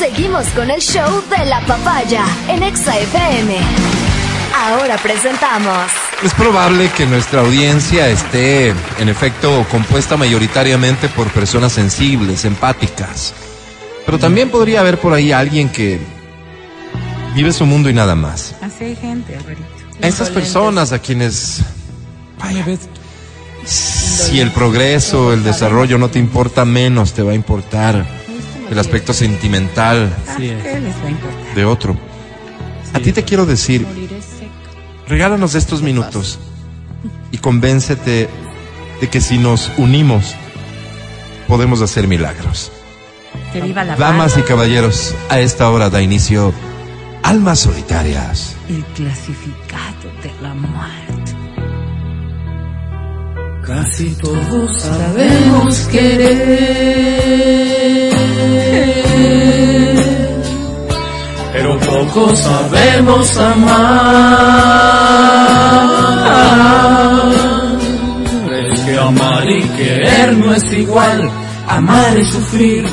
[0.00, 3.54] Seguimos con el show de la papaya en Exa FM.
[4.56, 5.90] Ahora presentamos.
[6.24, 13.34] Es probable que nuestra audiencia esté, en efecto, compuesta mayoritariamente por personas sensibles, empáticas.
[14.06, 16.00] Pero también podría haber por ahí alguien que
[17.34, 18.54] vive su mundo y nada más.
[18.62, 19.68] Así hay gente, Alvarito.
[20.00, 21.60] A esas personas a quienes,
[22.38, 22.64] vaya,
[23.66, 28.19] si el progreso, el desarrollo no te importa menos, te va a importar
[28.70, 30.14] el aspecto sentimental
[31.54, 31.96] de otro.
[32.92, 33.86] A ti te quiero decir,
[35.08, 36.38] regálanos estos minutos
[37.32, 38.28] y convéncete
[39.00, 40.34] de que si nos unimos
[41.48, 42.70] podemos hacer milagros.
[43.52, 46.52] Que viva la Damas y caballeros, a esta hora da inicio
[47.22, 48.56] Almas Solitarias.
[48.68, 51.20] El clasificado de la muerte.
[53.66, 56.99] Casi todos sabemos querer,
[61.60, 64.80] pero poco sabemos amar.
[68.72, 71.30] Es que amar y querer no es igual,
[71.68, 72.86] amar y sufrir.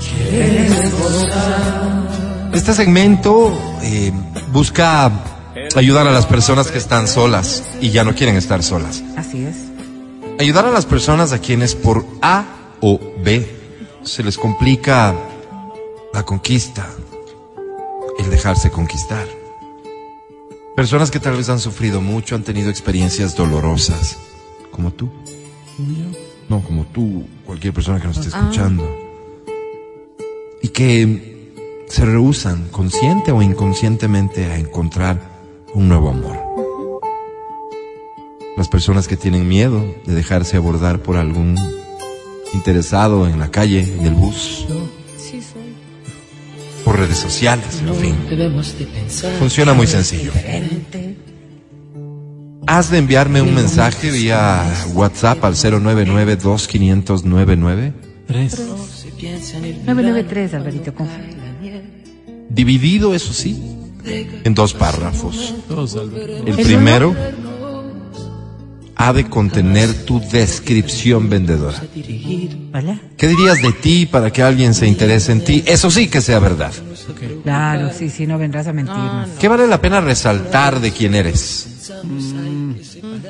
[0.00, 2.50] Querer es gozar.
[2.52, 3.52] Este segmento
[3.82, 4.12] eh,
[4.52, 5.12] busca
[5.76, 9.04] ayudar a las personas que están solas y ya no quieren estar solas.
[9.16, 9.56] Así es.
[10.40, 12.44] Ayudar a las personas a quienes por A
[12.80, 13.46] o B
[14.02, 15.14] se les complica
[16.12, 16.88] la conquista,
[18.42, 19.28] dejarse conquistar.
[20.74, 24.18] Personas que tal vez han sufrido mucho, han tenido experiencias dolorosas,
[24.72, 25.08] como tú.
[26.48, 28.84] No, como tú, cualquier persona que nos esté escuchando.
[30.60, 31.52] Y que
[31.86, 35.20] se rehusan, consciente o inconscientemente, a encontrar
[35.72, 36.36] un nuevo amor.
[38.56, 41.56] Las personas que tienen miedo de dejarse abordar por algún
[42.54, 44.66] interesado en la calle, en el bus,
[46.92, 48.14] por redes sociales, en fin.
[49.38, 50.32] Funciona muy sencillo.
[52.66, 54.62] Has de enviarme un mensaje vía
[54.92, 57.94] WhatsApp al 099-2500-99,
[58.50, 60.92] Se piensa en el 993, Alvarito,
[62.50, 63.58] dividido, eso sí,
[64.04, 65.54] en dos párrafos.
[66.44, 67.16] El primero
[69.04, 71.82] ha de contener tu descripción vendedora.
[73.16, 75.62] ¿Qué dirías de ti para que alguien se interese en ti?
[75.66, 76.72] Eso sí que sea verdad.
[77.42, 79.30] Claro, sí, sí, no vendrás a mentirnos.
[79.40, 81.68] ¿Qué vale la pena resaltar de quién eres?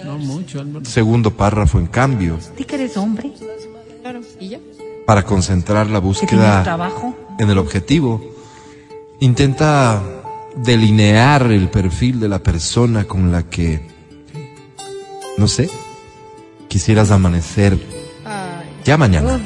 [0.05, 0.85] No mucho, Álvaro.
[0.85, 3.33] Segundo párrafo, en cambio, ¿Di que eres hombre?
[5.07, 7.17] para concentrar la ¿Que tienes búsqueda trabajo?
[7.39, 8.23] en el objetivo,
[9.21, 10.03] intenta
[10.57, 13.89] delinear el perfil de la persona con la que,
[15.43, 15.69] no sé,
[16.69, 17.77] quisieras amanecer
[18.85, 19.41] ya mañana.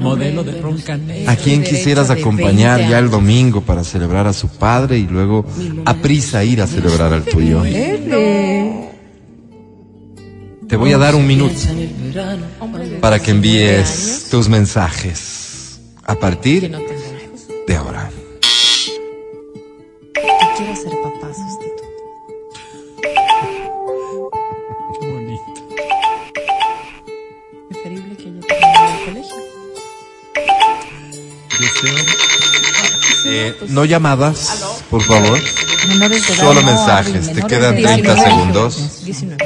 [0.00, 1.30] Modelo de ron canela.
[1.30, 5.46] ¿A quién quisieras acompañar 20 ya el domingo para celebrar a su padre y luego
[5.84, 7.62] a prisa ir a celebrar al tuyo?
[10.68, 11.54] Te voy a dar un minuto
[13.00, 16.76] para que envíes tus mensajes a partir
[17.68, 18.10] de ahora.
[20.56, 21.93] Quiero ser papá sustituto.
[33.36, 35.36] Eh, no llamadas, por favor.
[35.88, 38.22] Menores de edad, Solo no, mensajes, te quedan de edad, 30 no.
[38.22, 39.04] segundos.
[39.04, 39.44] 19.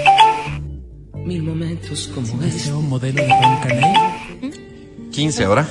[1.25, 2.71] Mil momentos como este.
[2.71, 4.17] Un modelo de ron canela.
[5.11, 5.67] 15 ahora.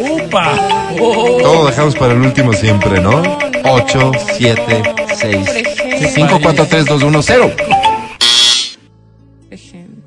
[0.00, 0.88] ¡Upa!
[0.98, 1.38] ¡Oh!
[1.42, 3.20] Todo dejamos para el último siempre, ¿no?
[3.64, 4.82] 8, 7,
[5.20, 5.48] 6,
[6.14, 7.50] 5, 4, 3, 2, 1, 0.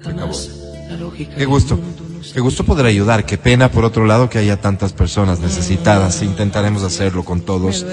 [0.04, 1.80] La lógica Qué gusto.
[2.34, 3.26] Qué gusto poder ayudar.
[3.26, 6.22] Qué pena, por otro lado, que haya tantas personas necesitadas.
[6.22, 7.86] Intentaremos hacerlo con todos.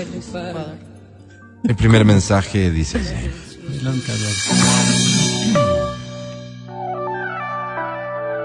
[1.65, 3.31] El primer mensaje dice así.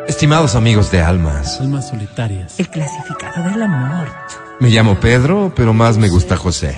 [0.07, 2.59] Estimados amigos de almas, Almas solitarias.
[2.59, 4.07] El clasificado del amor.
[4.59, 6.77] me llamo Pedro, pero más me gusta José.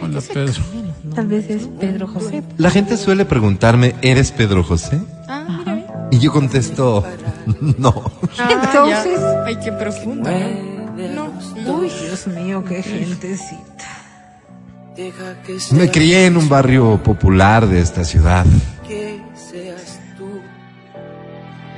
[0.00, 0.62] Hola, Pedro.
[1.14, 2.42] Tal vez es Pedro José.
[2.56, 5.00] La gente suele preguntarme, ¿eres Pedro José?
[6.14, 7.02] Y yo contesto,
[7.78, 8.12] no.
[8.50, 9.20] Entonces.
[9.44, 10.30] Ay, qué profundo.
[11.66, 13.84] Uy, Dios mío, qué gentecita.
[14.96, 18.46] Deja que Me crié en un barrio popular de esta ciudad.
[18.86, 20.40] que seas tú.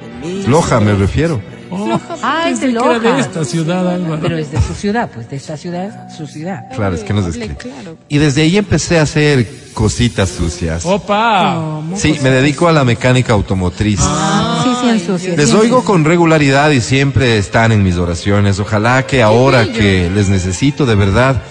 [0.04, 1.40] En mí Loja me refiero.
[1.70, 3.18] Oh, Ah, es de era de Loja.
[3.18, 4.20] esta ciudad, Álvaro.
[4.20, 6.64] Pero es de su ciudad, pues de esta ciudad, su ciudad.
[6.74, 7.56] Claro, es que nos Hable escribe.
[7.74, 7.96] claro.
[8.08, 10.86] Y desde ahí empecé a hacer cositas sucias.
[10.86, 11.82] ¡Opa!
[11.96, 14.00] Sí, me dedico a la mecánica automotriz.
[14.00, 15.36] Sí, sí, sucia.
[15.36, 18.58] Les oigo con regularidad y siempre están en mis oraciones.
[18.58, 21.42] Ojalá que ahora que les necesito de verdad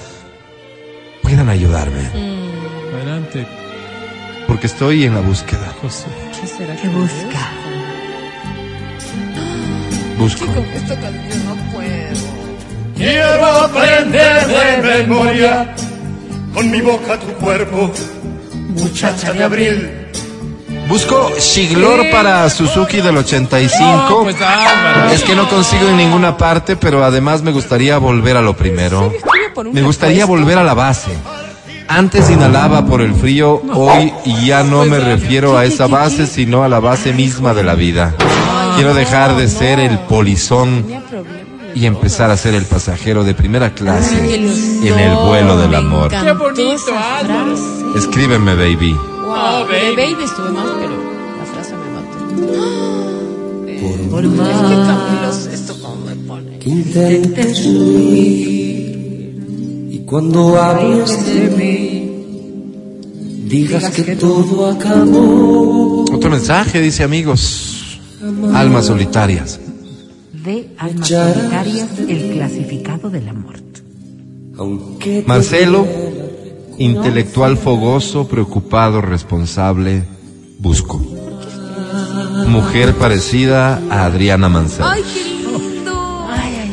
[1.21, 2.09] puedan ayudarme,
[2.95, 3.47] Adelante,
[4.47, 5.71] porque estoy en la búsqueda.
[5.79, 6.07] José.
[6.41, 7.51] ¿Qué será ¿Qué busca?
[10.17, 10.45] Busco.
[10.47, 12.25] Con esta canción no puedo.
[12.95, 15.75] Quiero aprender de memoria
[16.55, 17.91] con mi boca tu cuerpo,
[18.75, 19.89] muchacha de abril.
[20.87, 23.83] Busco Shiglor para Suzuki del 85.
[24.09, 24.35] No, pues.
[25.11, 29.11] Es que no consigo en ninguna parte, pero además me gustaría volver a lo primero.
[29.71, 31.11] Me gustaría volver a la base.
[31.87, 34.11] Antes inhalaba por el frío, hoy
[34.43, 38.15] ya no me refiero a esa base, sino a la base misma de la vida.
[38.75, 40.85] Quiero dejar de ser el polizón
[41.75, 46.09] y empezar a ser el pasajero de primera clase en el vuelo del amor.
[46.09, 46.91] Qué bonito,
[47.95, 48.93] Escríbeme, baby.
[48.93, 50.95] Wow, de baby estuve mal, pero
[51.37, 52.17] la frase me mató.
[53.67, 54.49] Eh, Por más.
[54.49, 56.59] Es que Camilo, esto como me pone.
[56.59, 58.85] Que intentes huir
[59.91, 62.11] y cuando hables de mí
[63.47, 66.03] digas que todo acabó.
[66.11, 67.99] Otro mensaje, dice amigos.
[68.53, 69.59] Almas solitarias.
[70.33, 73.81] De almas solitarias, el clasificado de la muerte.
[74.57, 75.85] Aunque te Marcelo,
[76.77, 80.03] intelectual fogoso, preocupado, responsable,
[80.59, 81.01] busco.
[82.47, 84.89] Mujer parecida a Adriana Manzano.
[84.89, 86.27] Ay, qué lindo.
[86.29, 86.71] Ay, ay,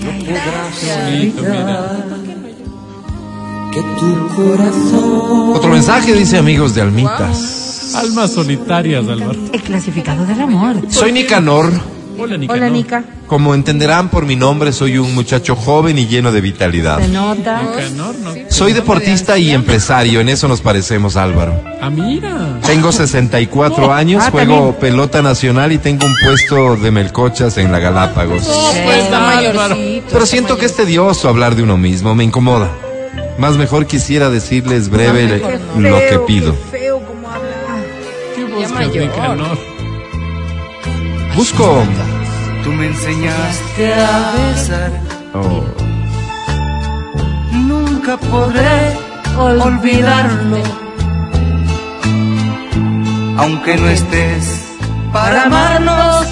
[0.91, 1.35] ay.
[1.39, 2.07] Mira.
[3.73, 7.95] que tu corazón Otro mensaje, dice amigos de Almitas.
[7.95, 9.39] Almas solitarias, Álvaro.
[9.53, 10.91] El clasificado de la muerte.
[10.91, 11.71] Soy Nicanor.
[12.23, 12.53] Hola, Nica.
[12.53, 12.73] Hola, ¿no?
[12.73, 13.05] Nica.
[13.27, 16.99] Como entenderán por mi nombre, soy un muchacho joven y lleno de vitalidad.
[17.09, 17.35] No.
[18.49, 21.61] Soy deportista y empresario, en eso nos parecemos, Álvaro.
[21.81, 22.59] Ah, mira.
[22.67, 24.75] Tengo 64 años, Ah, juego también.
[24.81, 28.45] pelota nacional y tengo un puesto de melcochas en la Galápagos.
[28.85, 29.55] Pues Está Álvaro.
[29.71, 30.07] mayorcito.
[30.13, 32.71] Pero siento que es tedioso hablar de uno mismo, me incomoda.
[33.39, 35.43] Más mejor quisiera decirles breve
[35.79, 36.55] lo que pido.
[36.71, 37.49] feo como habla.
[38.37, 39.72] ¿Qué buscas, mayor.
[41.37, 41.83] Busco.
[42.63, 44.91] tú me enseñaste a besar.
[45.35, 45.65] Oh,
[47.53, 48.97] Nunca podré
[49.39, 50.59] olvidarlo.
[53.39, 54.65] Aunque no estés
[55.13, 56.27] para amarnos,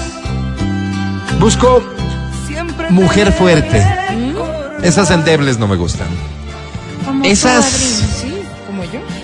[1.39, 1.81] busco
[2.47, 3.85] siempre mujer fuerte.
[4.83, 6.07] Esas endebles no me gustan.
[7.23, 8.20] Esas.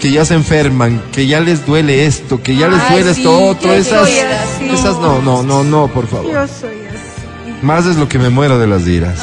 [0.08, 3.20] Que ya se enferman, que ya les duele esto, que ya les Ay, duele sí,
[3.20, 4.70] esto otro, esas, así.
[4.72, 6.32] esas no, no, no, no, por favor.
[6.32, 7.52] Yo soy así.
[7.62, 9.20] Más es lo que me muero de las iras.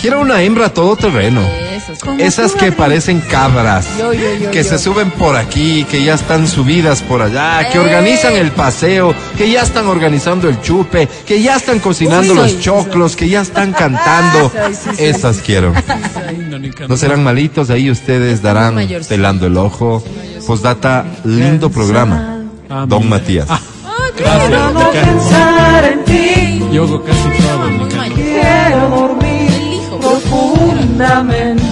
[0.00, 1.40] Quiero una hembra todoterreno.
[1.40, 1.67] Eso,
[2.18, 4.68] Esas que parecen cabras, Yo, yo, yo, que yo.
[4.70, 9.50] se suben por aquí, que ya están subidas por allá, que organizan el paseo, que
[9.50, 13.40] ya están organizando el chupe, que ya están cocinando Uy, los soy- choclos, que ya
[13.40, 14.52] están cantando.
[14.98, 15.72] Esas quiero.
[16.88, 19.14] No serán malitos, ahí ustedes darán mayorcito.
[19.14, 20.02] pelando el ojo.
[20.46, 22.42] Postdata, lindo programa.
[22.70, 23.10] Ah, Don mira.
[23.18, 23.46] Matías.
[23.48, 23.60] Ah,
[24.16, 24.90] gracias, Nicanor.
[24.92, 26.64] pensar en ti.
[26.72, 27.96] Yo hago casi todo, Muy Nicanor.
[27.96, 28.14] mayor.
[28.14, 31.62] Quiero dormir profundamente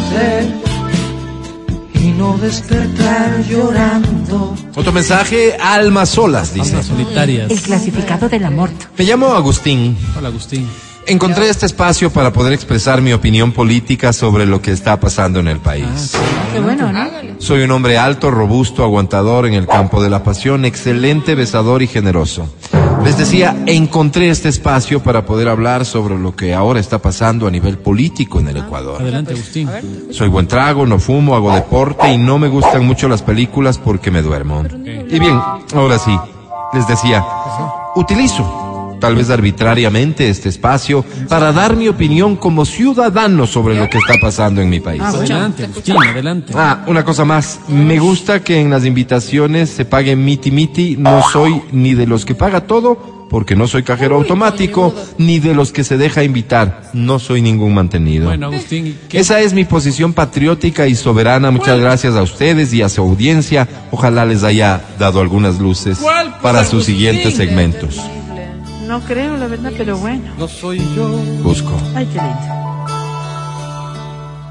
[2.16, 4.54] no despertar llorando.
[4.74, 6.70] Otro mensaje, almas solas, dice.
[6.70, 7.50] Almas solitarias.
[7.50, 8.86] El clasificado de la muerte.
[8.96, 9.96] Me llamo Agustín.
[10.16, 10.68] Hola, Agustín.
[11.08, 15.46] Encontré este espacio para poder expresar mi opinión política sobre lo que está pasando en
[15.46, 16.12] el país.
[16.52, 17.06] Qué bueno, ¿no?
[17.38, 21.86] Soy un hombre alto, robusto, aguantador en el campo de la pasión, excelente, besador y
[21.86, 22.48] generoso.
[23.06, 27.52] Les decía, encontré este espacio para poder hablar sobre lo que ahora está pasando a
[27.52, 29.00] nivel político en el Ecuador.
[29.00, 29.70] Adelante, Agustín.
[30.10, 34.10] Soy buen trago, no fumo, hago deporte y no me gustan mucho las películas porque
[34.10, 34.64] me duermo.
[34.84, 35.40] Y bien,
[35.72, 36.18] ahora sí,
[36.72, 37.24] les decía,
[37.94, 38.65] utilizo
[39.00, 44.14] tal vez arbitrariamente este espacio para dar mi opinión como ciudadano sobre lo que está
[44.20, 45.02] pasando en mi país.
[45.02, 46.52] Adelante, Agustín, adelante.
[46.54, 47.60] Ah, una cosa más.
[47.68, 50.96] Me gusta que en las invitaciones se pague miti miti.
[50.96, 55.54] No soy ni de los que paga todo, porque no soy cajero automático, ni de
[55.54, 56.90] los que se deja invitar.
[56.92, 58.26] No soy ningún mantenido.
[58.26, 59.18] Bueno, Agustín, ¿y ¿qué?
[59.18, 61.50] Esa es mi posición patriótica y soberana.
[61.50, 63.68] Muchas gracias a ustedes y a su audiencia.
[63.90, 68.00] Ojalá les haya dado algunas luces ¿Cuál, pues, para sus siguientes segmentos.
[68.86, 70.32] No creo, la verdad, pero bueno.
[70.38, 71.08] No soy yo
[71.42, 71.72] Busco.
[71.94, 72.56] Ay, qué lindo.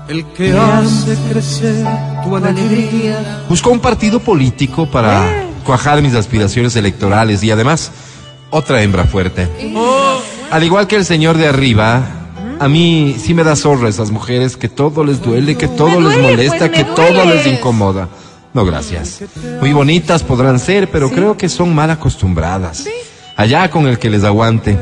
[0.10, 1.86] el que hace crecer
[2.24, 3.44] tu alegría.
[3.50, 7.92] Busco un partido político para cuajar mis aspiraciones electorales y además
[8.50, 9.48] otra hembra fuerte.
[10.52, 12.04] Al igual que el señor de arriba,
[12.60, 16.18] a mí sí me da zorra esas mujeres que todo les duele, que todo les
[16.22, 18.10] molesta, que todo les incomoda.
[18.54, 19.22] No, gracias.
[19.60, 22.86] Muy bonitas podrán ser, pero creo que son mal acostumbradas.
[23.36, 24.78] Allá con el que les aguante.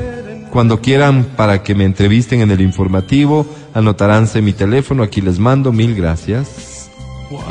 [0.51, 5.71] Cuando quieran para que me entrevisten en el informativo, anotaránse mi teléfono, aquí les mando,
[5.71, 6.89] mil gracias.
[7.31, 7.41] Wow.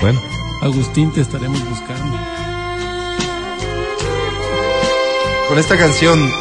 [0.00, 0.20] Bueno,
[0.62, 2.32] Agustín, te estaremos buscando.
[5.52, 6.32] con esta canción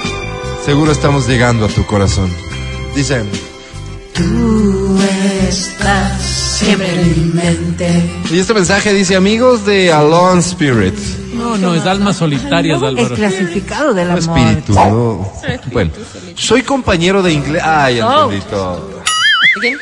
[0.64, 2.30] seguro estamos llegando a tu corazón.
[2.96, 3.22] Dice,
[4.14, 5.00] Tú
[5.48, 8.10] estás siempre en mi mente.
[8.30, 10.96] y este mensaje dice, amigos de Alone Spirit,
[11.34, 13.16] No, no, es almas solitarias, Álvaro.
[13.16, 14.38] clasificado del no amor.
[14.38, 15.32] espíritu, no.
[15.72, 15.92] Bueno,
[16.36, 19.02] soy compañero de inglés, ay, ya entendí todo.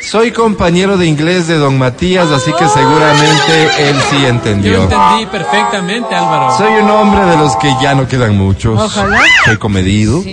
[0.09, 4.83] Soy compañero de inglés de Don Matías, así que seguramente él sí Yo entendió.
[4.83, 6.57] entendí perfectamente, Álvaro.
[6.57, 8.79] Soy un hombre de los que ya no quedan muchos.
[8.79, 9.21] Ojalá.
[9.45, 10.24] Soy comedido.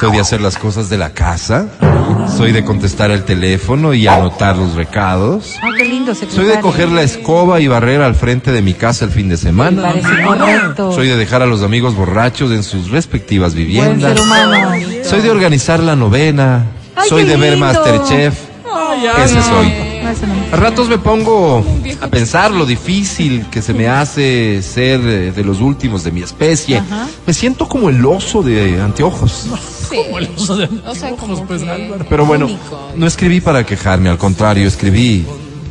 [0.00, 1.66] Soy de hacer las cosas de la casa.
[2.36, 5.54] Soy de contestar el teléfono y anotar los recados.
[5.62, 9.04] Ah, qué lindo, Soy de coger la escoba y barrer al frente de mi casa
[9.06, 9.82] el fin de Me semana.
[9.82, 10.92] parece correcto.
[10.92, 14.18] Soy de dejar a los amigos borrachos en sus respectivas Buen viviendas.
[14.18, 15.04] ser.
[15.04, 16.66] Soy de organizar la novena.
[16.94, 17.56] Ay, Soy de ver.
[17.56, 18.34] Masterchef.
[18.74, 19.72] Ay, Ese soy.
[20.06, 20.34] No, eso no.
[20.52, 21.64] A ratos me pongo
[22.00, 26.22] a pensar lo difícil que se me hace ser eh, de los últimos de mi
[26.22, 26.80] especie.
[27.26, 29.46] Me siento como el oso de anteojos.
[29.88, 32.04] Como el oso de O sea, ojos, como pues, que-.
[32.08, 32.48] Pero bueno,
[32.94, 35.26] no escribí para quejarme, al contrario, escribí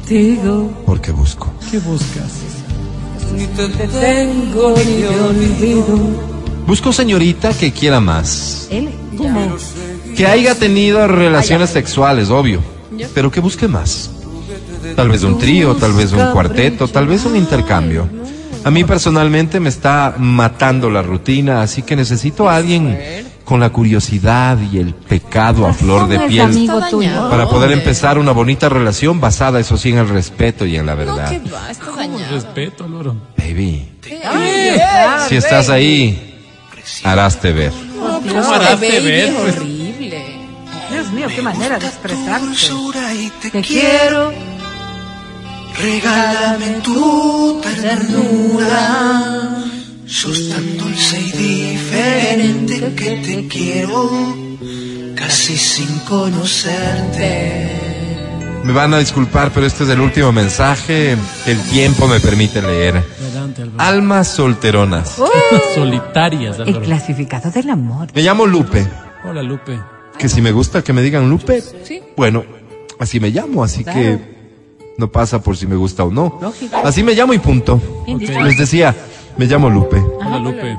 [0.07, 1.53] Digo, porque busco.
[1.71, 2.31] ¿Qué buscas?
[3.35, 5.97] Ni te tengo ni te olvido.
[6.67, 8.67] Busco señorita que quiera más.
[8.69, 9.55] él, ¿cómo?
[10.15, 12.61] Que haya tenido relaciones sexuales, obvio.
[13.13, 14.11] Pero que busque más.
[14.95, 18.07] Tal vez un trío, tal vez un cuarteto, tal vez un intercambio.
[18.63, 22.97] A mí personalmente me está matando la rutina, así que necesito a alguien
[23.45, 26.71] con la curiosidad y el pecado a flor de ¿Cómo es piel
[27.29, 30.95] para poder empezar una bonita relación basada, eso sí, en el respeto y en la
[30.95, 31.31] verdad.
[32.31, 33.15] Respeto, Álvaro.
[33.37, 33.87] Baby,
[35.29, 36.41] si estás ahí,
[37.03, 37.71] haraste ver.
[37.99, 39.57] ¿Cómo harás de baby ver, es pues?
[39.57, 40.25] horrible.
[40.91, 42.71] Dios mío, qué manera de expresarse.
[43.41, 44.54] Te quiero.
[45.77, 49.59] Regálame tu ternura.
[50.07, 54.09] Sos tan dulce y diferente que te quiero.
[55.15, 57.71] Casi sin conocerte.
[58.63, 62.61] Me van a disculpar, pero este es el último mensaje que el tiempo me permite
[62.61, 63.03] leer.
[63.77, 65.17] Almas solteronas.
[65.75, 68.07] Solitarias, el clasificado del amor.
[68.15, 68.87] Me llamo Lupe.
[69.23, 69.79] Hola, Lupe.
[70.17, 72.01] Que si me gusta que me digan Lupe, Sí.
[72.15, 72.43] bueno,
[72.99, 74.34] así me llamo, así que
[74.97, 76.37] no pasa por si me gusta o no.
[76.41, 76.75] Lógico.
[76.83, 77.81] Así me llamo y punto.
[78.07, 78.21] Ok.
[78.21, 78.95] Les decía,
[79.37, 79.97] me llamo Lupe.
[80.23, 80.77] Hola, Lupe.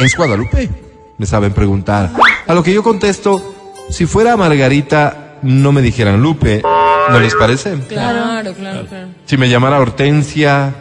[0.00, 0.68] ¿Es Guadalupe?
[1.16, 2.12] Me saben preguntar.
[2.46, 3.42] A lo que yo contesto,
[3.90, 6.62] si fuera Margarita, no me dijeran Lupe.
[7.10, 7.74] ¿No les parece?
[7.88, 9.08] Claro, claro, claro.
[9.24, 10.74] Si me llamara Hortensia,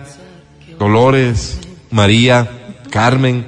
[0.78, 1.60] Dolores,
[1.90, 2.48] María,
[2.90, 3.48] Carmen,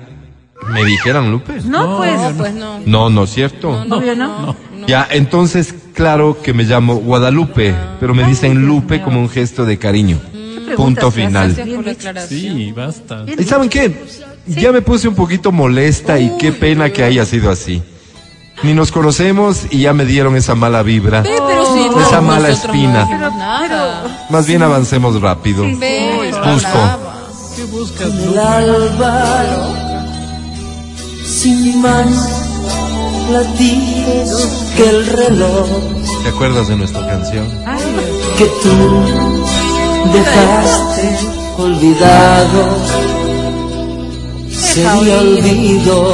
[0.70, 1.54] me dijeran Lupe.
[1.66, 2.80] No, pues, No, pues no.
[2.86, 3.70] No, no es cierto.
[3.72, 4.56] obvio no.
[4.88, 9.77] Ya, entonces, claro que me llamo Guadalupe, pero me dicen Lupe como un gesto de
[9.77, 10.18] cariño.
[10.77, 11.53] Punto final.
[12.25, 13.25] Sí, basta.
[13.38, 14.06] ¿Y saben qué?
[14.48, 17.84] Ya me puse un poquito molesta y qué pena que haya sido así.
[18.63, 21.22] Ni nos conocemos y ya me dieron esa mala vibra.
[21.22, 23.06] Ve, pero si no, Esa mala espina.
[24.29, 25.65] Más bien avancemos rápido.
[25.65, 25.82] Busco.
[26.72, 27.27] brava.
[27.58, 28.39] ¿Qué buscas, El Lupe?
[28.39, 29.44] alba,
[31.25, 32.49] sin más
[33.31, 35.67] latidos que el reloj
[36.24, 37.48] ¿Te acuerdas de nuestra canción?
[38.38, 38.69] que tú
[40.13, 41.17] dejaste
[41.57, 42.77] olvidado.
[44.50, 46.13] Sería olvido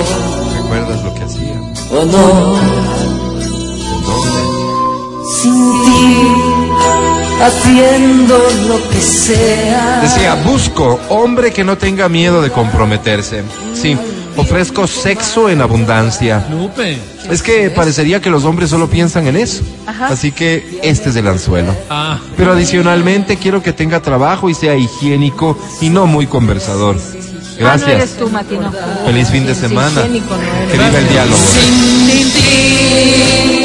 [0.61, 1.61] ¿Recuerdas lo que hacía?
[1.91, 2.55] o no,
[3.91, 4.41] ¿En dónde?
[5.41, 6.27] sin ti,
[7.45, 8.37] haciendo
[8.67, 9.99] lo que sea.
[10.01, 13.43] Decía, busco hombre que no tenga miedo de comprometerse.
[13.73, 13.97] Sí,
[14.35, 16.45] ofrezco sexo en abundancia.
[16.49, 16.97] Lupe.
[17.29, 19.63] Es que parecería que los hombres solo piensan en eso.
[19.99, 21.75] Así que este es el anzuelo.
[21.89, 26.97] Ah, Pero adicionalmente quiero que tenga trabajo y sea higiénico y no muy conversador.
[26.97, 28.09] Ah, no eres Gracias.
[28.19, 28.71] tú, Matino.
[29.05, 30.01] Feliz fin de semana.
[30.01, 30.71] higiénico no.
[30.71, 31.37] Que viva el diálogo.
[31.37, 33.64] Sin ti,